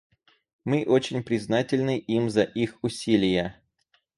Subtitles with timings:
[0.65, 3.61] Мы очень признательны им за их усилия.